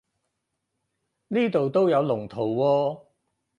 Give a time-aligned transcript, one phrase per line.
[1.27, 3.01] 呢度都有龍圖喎